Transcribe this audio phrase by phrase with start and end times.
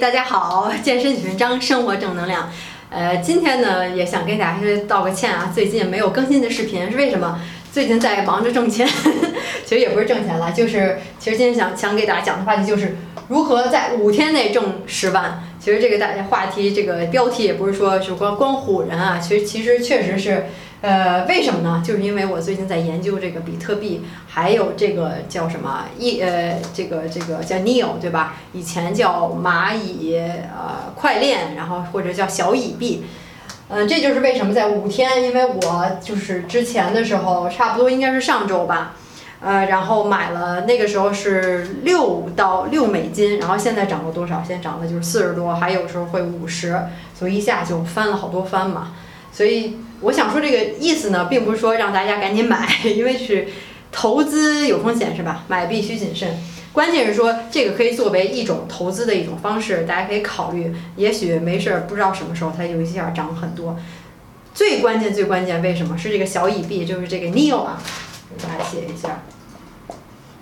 [0.00, 2.48] 大家好，健身紧张，生活正能量。
[2.88, 7.40] 呃，今天呢也想跟大家道个歉啊，最近没有更新的视频是为什么？
[7.72, 8.86] 最近在忙着挣钱，
[9.66, 12.96] 其实也不是挣钱了，就是其实今天想想给大家讲的话题就是
[13.26, 15.42] 如何在五天内挣十万。
[15.58, 20.46] 其实这个大家话题这个标题也不是说是光光唬人啊，其实其实确实是。
[20.80, 21.82] 呃，为什么呢？
[21.84, 28.36] 就是因为我最近在研究这个比特币，还有这个叫什么一呃，这个这个叫 Neo 对吧？
[28.52, 33.02] 以前叫蚂蚁呃快链，然后或者叫小蚁币，
[33.68, 38.94] 嗯，这就是为什么在五天，因为我就是之前的时候，差不多应该是上周吧，
[39.40, 44.44] 呃，然后买了那个时候是六到六美金，然后现在涨了多少？
[44.46, 46.80] 现在涨的就是四十多，还有时候会五十，
[47.18, 48.92] 所以一下就翻了好多番嘛，
[49.32, 49.76] 所以。
[50.00, 53.48] 我想说这个意思呢，并不是说让大家赶紧买， 因为是
[53.90, 55.44] 投资有风险，是吧？
[55.48, 56.38] 买必须谨慎。
[56.72, 60.72] 关键是说这个可以作为一种投资的一种方式，大家可以考虑。
[60.96, 63.76] 也许没事儿，不知道什么时候它就一下涨很多。
[64.54, 66.84] 最关键最关键，为什么是这个小蚁币？
[66.84, 67.82] 就是这个 Neo 啊，
[68.30, 69.22] 给大家写一下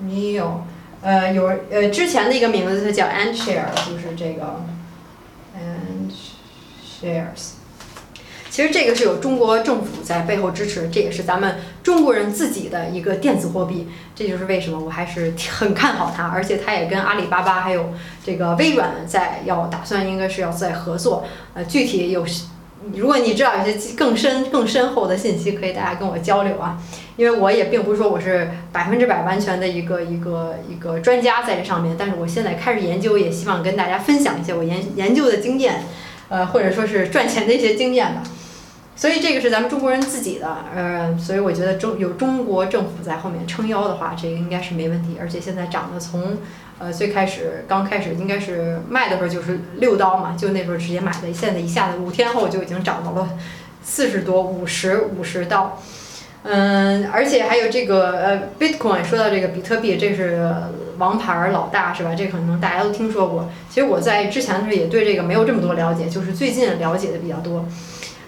[0.04, 0.60] ，Neo，
[1.00, 4.62] 呃，有呃之前的一个名字它叫 Antshare，就是这个
[7.02, 7.52] Antshares。
[8.56, 13.86] 其实这个是有中国政府在背后支持，这也是咱们中国人自己的一个电子货币。
[14.14, 17.92] 这就是为什么我还是很看好它，而且它也跟阿里巴巴还有
[18.24, 21.26] 这个微软在要打算，应该是要在合作。
[21.52, 22.24] 呃，具体有，
[22.94, 26.82] 如果你知道一些更深更深厚的信息，可以大家跟我交流啊。
[27.18, 35.84] 因为我也并不是说我是百分之百完全的一个一个一个专家在这上面，但是我现在开始研究，也希望跟大家分享一些我研研究的经验，
[36.30, 38.22] 呃，或者说是赚钱的一些经验吧。
[38.98, 45.19] 所以这个是咱们中国人自己的，呃，所以我觉得中有中国政府在后面撑腰的话，这个应该是没问题。
[45.20, 46.38] 而且现在涨的从，
[46.78, 53.28] 呃，最开始刚开始应该是卖的时候就是六刀嘛，就那时候直接买的，现在一下子五天后就已经涨到了
[53.82, 55.78] 四十多、五十五十刀，
[56.44, 60.50] 嗯，而且还有这个呃，Bitcoin，说到这个比特币，这是
[60.97, 62.15] 王牌老大是吧？
[62.15, 63.50] 这可能大家都听说过。
[63.69, 67.66] 其实我在之前的时候也对这个没有这么多了解，就是最近了解的比较多。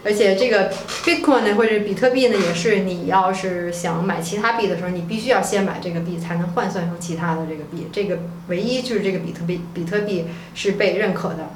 [0.04, 0.70] 而且这个
[1.04, 7.88] Bitcoin 呢，或者比特币呢，也是你要是想买其他币的时候，你必须要先买这个币，才能换算成其他的这个币。
[7.92, 11.50] 这个唯一就是这个比特币，比特币是被认可的。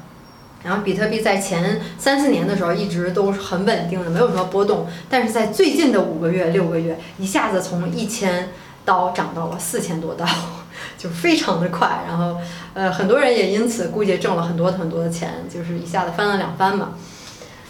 [0.65, 4.87] 然后比特币在前三四年的时候一直都是很稳定的，没有什么波动。
[5.09, 8.51] 但是在最近的五个月、六个月，一下子从一千
[8.85, 10.25] 刀涨到了四千多刀，
[10.99, 12.05] 就非常的快。
[12.07, 12.37] 然后，
[12.75, 16.93] 呃，很多人也因此估计挣了很多很多的钱，就是一下子翻了两番嘛。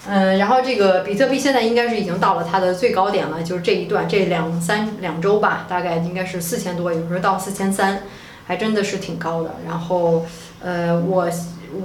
[0.08, 8.02] 嗯，然后这个比特币现在应该是已经到了它的最高点了，就是这一段这两三两周吧，大概应该是四千多，有时候到四千三，
[8.44, 9.54] 还真的是挺高的。
[9.64, 10.26] 然后，
[10.60, 11.30] 呃，我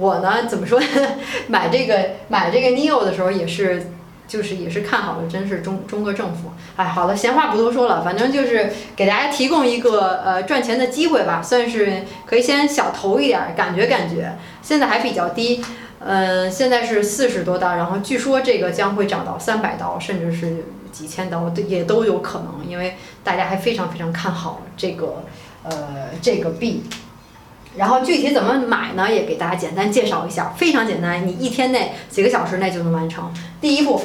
[0.00, 0.80] 我呢怎么说？
[1.46, 3.92] 买这个买这个 Neo 的时候也是，
[4.26, 6.50] 就是也是看好了，真是中中国政府。
[6.74, 15.64] 哎，好了，闲话不多说了，反正就是给大家提供一个呃赚钱的机会吧，算是可以先小投一点，感觉感觉，现在还比较低。
[16.10, 25.22] 嗯，现在是四十多刀，然后据说这个将会涨到三百刀，甚至是几千刀，也都有可能，因为大家还非常非常看好这个
[25.64, 26.84] 呃这个币。
[27.76, 29.12] 然后具体怎么买呢？
[29.12, 33.30] 也给大家简单介绍一下，非常简单，你一天内几个小时内就能完成。
[33.60, 34.00] 第一步，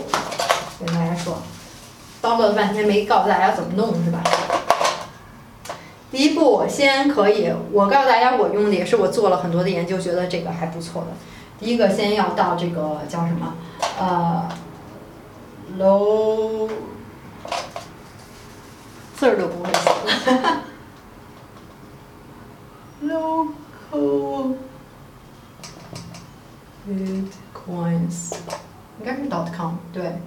[0.85, 1.41] 跟大家说，
[2.21, 4.21] 叨叨了半天没告诉大家怎么弄是吧？
[6.11, 11.07] 第一步，先可以，我告诉大家，我用的也是我做了很多的研究，觉得这个还不错的。
[11.59, 13.53] 第一个先要到这个叫什么？
[13.99, 14.49] 呃
[15.77, 16.69] ，lo，
[19.15, 19.89] 字儿都不会写
[20.41, 20.63] 了。
[23.03, 24.55] local
[26.87, 28.33] bitcoins
[28.99, 30.19] 应该是 dot com 对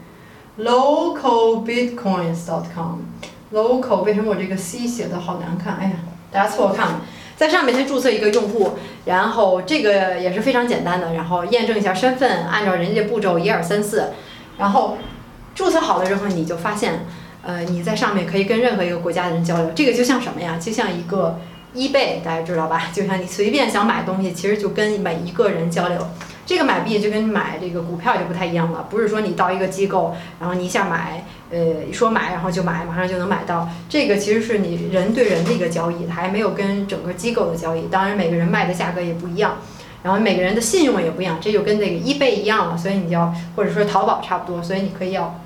[0.59, 3.01] ，local bitcoins dot com
[3.53, 5.77] local 为什么我这个 c 写的好难看？
[5.77, 5.97] 哎呀，
[6.31, 7.01] 大家凑合看吧。
[7.37, 14.13] 在上面先注册一个用户，然后这个也是非常简单的，然后验证一下身份，按照人家步骤一二三四，
[14.59, 14.97] 然后
[15.55, 17.05] 注册好了之后，你就发现，
[17.43, 20.59] 呃，你在上面可以跟任何一个国家的人交流，这个就像什么呀？
[20.59, 21.39] 就像一个
[21.75, 22.85] eBay，大家知道吧？
[22.93, 25.99] 就像你随便想买东西，其实就跟每一个人交流。
[26.47, 33.69] 这个买币就跟买这个股票就不太一样了，不是说你到一个机构，然后你一下买，呃，说买然后就买，马上就能买到。
[33.89, 37.89] 这个其实是你人对人的一个交易，它还没有跟整个机构的交易。
[37.89, 39.57] 当然每个人卖的价格也不一样，
[40.05, 42.79] 然后每个人的信用也不一样，这就跟那个 eBay 一样了。
[42.79, 45.41] 所以你就要或者说淘宝差不多，所以你可以要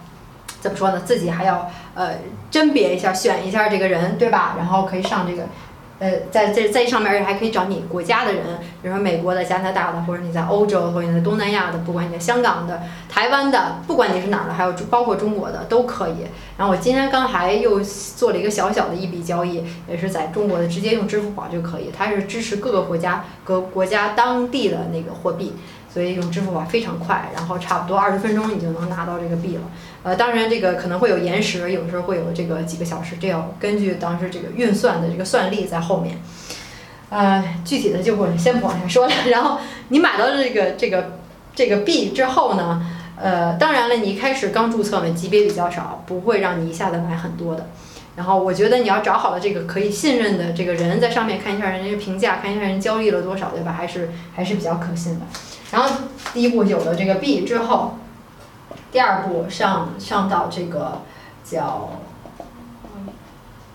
[0.60, 1.00] 怎么说呢？
[1.00, 2.16] 自己还要呃
[2.50, 4.54] 甄别一下，选一下这个人，对吧？
[4.58, 5.44] 然后可以上这个
[6.00, 8.42] 呃，在这在上面，而且还可以找你国家的人，
[8.82, 16.24] 比如说美国的、加拿大的，或者你在欧洲，或者你在东南亚的，不管你在香港的、台湾的，不管你是哪儿的，还有包括中国的都可以。
[16.56, 25.52] 然后我今天刚还又做了一个小小的一笔交易，也是在中国的，直接用支付宝就可以，它是支持各个国家各国家当地的那个货币。
[25.92, 29.62] 所以用支付宝非常快，然后差不多二十分钟你就能拿到这个币了。
[30.02, 36.16] 呃，当然这个可能会有延时，有时候会有这个几个小时，这要根据当时这个运算的这个算力在后面。
[37.10, 39.12] 呃，具体的就不先不往下说了。
[39.28, 39.58] 然后
[39.88, 41.18] 你买到这个这个
[41.54, 42.86] 这个币之后呢，
[43.16, 47.68] 呃，当然了，你一开始刚注册嘛，级别比较少，不会让你一下子买很多的。
[48.16, 53.72] 然后我觉得你要找好了这个可以信任的这个人，在上面看一下人家评价，看一下人交易了多少，对吧？
[53.72, 55.26] 还是还是比较可信的。
[55.70, 55.90] 然后
[56.34, 57.96] 第一步有了这个币之后，
[58.92, 61.00] 第二步上上到这个
[61.44, 61.90] 叫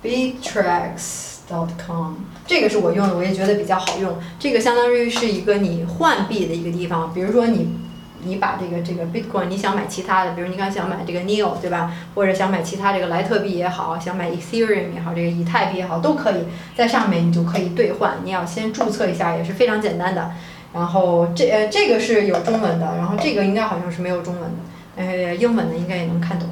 [0.04, 2.14] Bittrex.com，
[2.46, 4.18] 这个是我用的，我也觉得比较好用。
[4.38, 7.80] 这个相当于是一个你换币的一个地方，比如说你
[8.24, 11.92] 你把这个这个 Bitcoin，你想买其他的，比如你刚想买这个 Neo，对吧？
[12.16, 16.46] 或者想买其他这个莱特币也好，想买 Ethereum 也好，这个以太币也好，都可以
[16.76, 18.16] 在上面你就可以兑换。
[18.24, 20.32] 你要先注册一下，也是非常简单的。
[20.74, 24.58] 然后这呃这个是有中文的，然后这个应该好像是没有中文的，
[24.96, 26.50] 呃英文的应该也能看懂。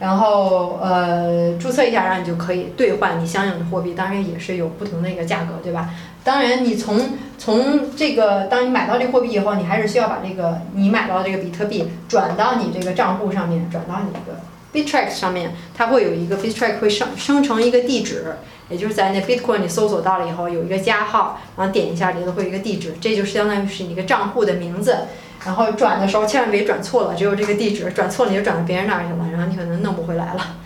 [0.00, 5.90] 然后呃注册一下，然后你就可以兑换你相应的货币，当然也是有不同的一个价格，对吧？
[6.24, 14.40] 当然你从从这个当你买到这货币以后，你还是需要把这个你买到这个比特币转到你这个账户上面，转到你这个
[14.72, 18.36] Bitrex 上面，它会有一个 Bitrex 会生生成一个地址。
[18.70, 24.96] 也就是在那 Bitcoin 你搜索到了以后，有一个加号，然后点一下里头会有一个地址，这就相当于是你一个账户的名字。
[25.44, 30.56] 然后转的时候千万别转错了，只有这个地址，转错了你就转到别人那儿去了，然后你可能弄不回来了。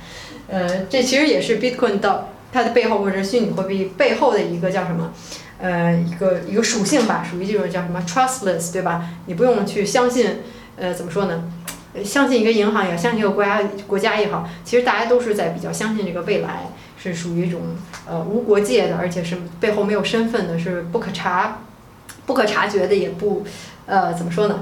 [0.49, 5.13] 呃，这其实也是 Bitcoin 到它的背后或者虚拟货币背后的一个叫什么？
[5.59, 9.09] 呃，一个一个属性吧，属于这种叫什么 trustless，对吧？
[9.27, 10.41] 你不用去相信，
[10.77, 11.45] 呃，怎么说呢？
[12.05, 16.67] 相信一个银行也好，相信一个国家国家也好，其实大家都是在比较相信这个未来。
[16.97, 17.61] 是属于一种
[18.09, 21.59] 呃无国界的，而且是背后没有身份的，是不可察、
[22.25, 23.45] 不可察觉的，也不
[23.87, 24.61] 呃怎么说呢？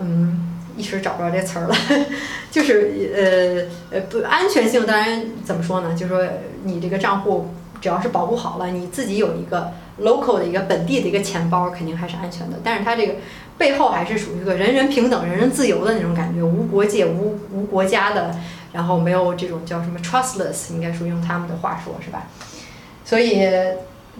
[0.00, 1.74] 嗯，一时找不着这词儿了，
[2.50, 5.94] 就是呃呃不安全性，当然怎么说呢？
[5.94, 6.22] 就是说
[6.64, 7.48] 你这个账户
[7.80, 12.58] 只要是保护好了，你自己有一个 local 的一个本地的一个钱包，肯定还是安全的。
[12.62, 13.14] 但是它这个
[13.56, 18.34] 背后还是属于一个人人平等、人人自由的那种感觉，无国界、无无国家的。
[18.70, 22.24] 然后没有这种叫什么 trustless，应该说用他们的话说是吧？
[23.02, 23.40] 所以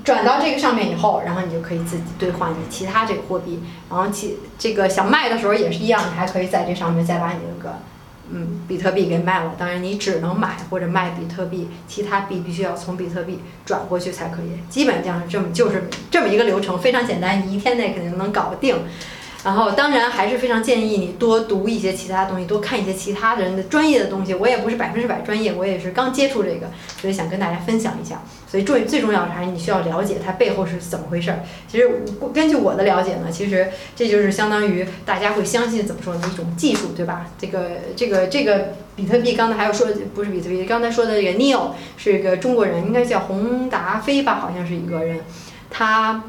[0.05, 3.63] 转到这个上面以后，然后你就可以自己兑换你其他这个货币。
[3.91, 7.77] 然后其这个想卖的时候也是一样，你还可以在这上面再把你那个
[8.31, 9.55] 嗯比特币给卖了。
[9.59, 14.59] 当然你只能买或者卖比特币，其他币必须要从比特币转过去才可以。
[14.71, 18.77] 基本上是这么就是这么一个流程，非常简单，你一天内肯定能搞定。
[19.45, 24.35] 然后，当然还是非常建议你多读一些其他东西，多看一些其他人的专业的东西。
[24.35, 26.67] 我也不是百分之百专业，我也是刚接触这个，
[27.01, 28.21] 所以想跟大家分享一下。
[28.49, 31.39] 所以最最重要的还是你需要了解它背后是怎么回事儿。
[31.69, 31.89] 其实
[32.35, 37.27] 根据我的了解呢，其实这就是相当于大家会相信怎么说的一种技术，对吧？
[37.39, 45.21] 这个这个这个比特币，刚才还有说不是比特币，刚才说的这个 Neo 是一个中国人，应该叫洪达飞吧，好像是一个人，
[45.71, 46.25] 他。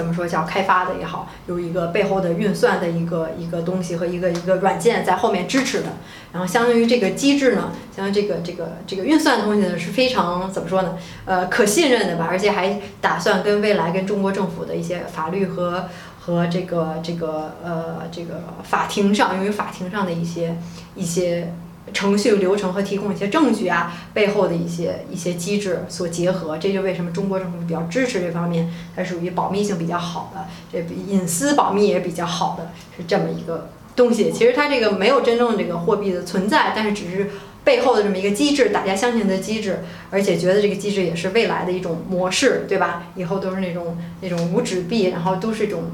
[0.00, 5.88] 怎么说叫开发的也好，有一个背后的运算的一个一个东西和一个一个软件在后面支持的，
[6.32, 10.96] 然后相当于这个机制呢，相当于这个这个这个运算的东西呢是非常怎么说呢？
[11.26, 15.84] 呃，可信任的吧，而且还打算跟未来跟中国政府的一些法律和
[16.18, 20.56] 和这个这个呃这个法庭上，用于法庭上的一些
[20.94, 21.52] 一些。
[21.92, 34.30] 程序流程和提供一些证据啊，背后的一些一些机制所结合，这就为什么中国政府比较支持这方面，它属于保密性比较好的，这隐私保密也比较好的，是这么一个东西。
[34.30, 37.30] 其实它这个没有真正这个货币的存在，但是只是
[37.64, 43.04] 背后的这么一个机制，大家相信的机制，而且觉得这个机制也是未来的一种模式，对吧？
[43.16, 45.90] 以后都是那种那种无纸币，然后都是一种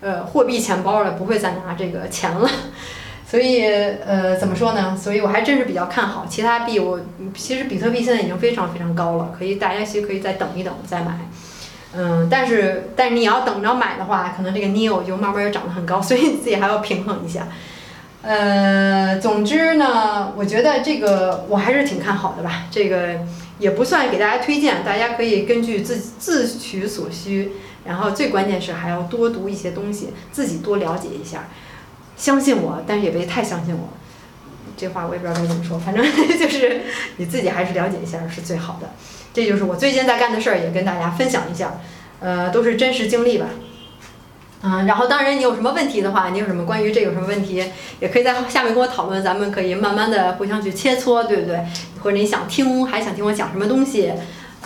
[0.00, 2.50] 呃货币钱包了，不会再拿这个钱了。
[3.28, 3.64] 所以，
[4.06, 4.96] 呃，怎么说呢？
[4.96, 6.78] 所以我还真是比较看好其他币。
[6.78, 7.00] 我
[7.34, 11.18] 其实比特币现在已经非常非常高了，可以大家其实可以再等一等再买。
[11.92, 17.48] 嗯，但是但是你要等着买的话，可能这个 Neo 就慢慢又涨得很高，所以你自己还要平衡一下。
[18.22, 22.66] 呃，总之呢，我觉得这个我还是挺看好的吧。
[22.70, 23.18] 这个
[23.58, 27.52] 也不算给大家推荐，大家可以根据自自取所需。
[27.84, 31.48] 然后最关键是还要多读一些东西，自己多了解一下。
[32.16, 33.88] 相信我，但是也别太相信我。
[34.76, 36.04] 这话我也不知道该怎么说，反正
[36.38, 36.82] 就是
[37.16, 38.90] 你自己还是了解一下是最好的。
[39.32, 41.78] 这就是我最近在干的事儿，也跟大家分享一下，
[42.20, 43.46] 呃，都是真实经历吧。
[44.62, 47.62] 嗯，然后当然你有什么问题的话，你有什么关于这有什么问题，
[48.00, 51.60] 也可以在下面跟我讨论，咱们可以慢慢的互相去切磋，对不对？
[52.02, 54.12] 或者你想听，还想听我讲什么东西，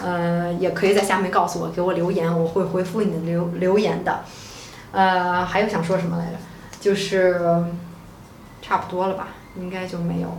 [0.00, 4.20] 呃，也可以在下面告诉我，给我留言，我会回复你的留留言的。
[4.92, 6.32] 呃，还有想说什么来着？
[6.80, 7.40] 就是
[8.62, 10.38] 差不多了吧，应该就没有了。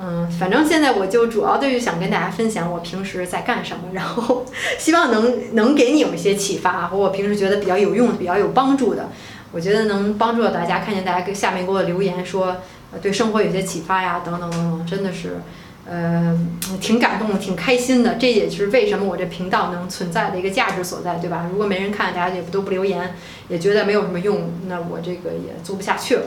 [0.00, 4.44] 嗯，反正现在我就主要就是想跟大家分享我平时在干什么，然后
[4.76, 9.10] 希望能能给你有一些启发，和我平时觉得比较有用、比较有帮助的。
[9.52, 12.56] 我觉得能帮助到大家，看见大家给下面给我留言说，
[12.90, 15.40] 呃，对生活有些启发呀，等等等等，真的是，
[15.86, 16.38] 呃，
[16.80, 18.14] 挺感动的，挺开心的。
[18.14, 21.46] 这也是为什么我这频道能存在的一个价值所在，对吧？
[21.50, 23.14] 如果没人看，大家也都不留言，
[23.48, 26.22] 也觉得没有什么用，那我这个也做不下去了。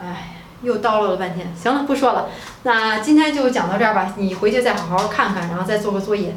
[0.00, 0.30] 哎。
[0.62, 2.30] 又叨唠了半天，行了，不说了。
[2.62, 6.34] 那今天就讲到这儿吧，你回去再好好看看，然后再做个作业。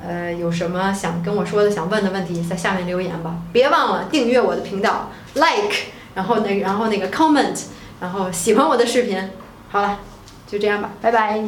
[0.00, 3.38] 呃，有什么想跟我说的、想问的问题，在下面留言吧。
[3.52, 5.74] 别忘了订阅我的频道，like，
[6.14, 7.64] 然后那然后那个 comment，
[8.00, 9.28] 然后喜欢我的视频。
[9.70, 9.98] 好了，
[10.48, 11.40] 就这样吧，拜拜。